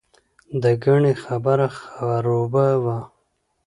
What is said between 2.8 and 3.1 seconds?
وه.